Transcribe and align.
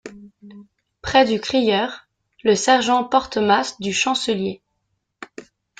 Près 1.03 1.25
du 1.25 1.39
crieur, 1.39 2.07
le 2.43 2.55
sergent 2.55 3.03
porte-masse 3.03 3.79
du 3.79 3.93
chancelier. 3.93 4.63